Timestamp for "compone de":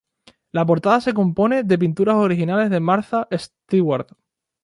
1.13-1.77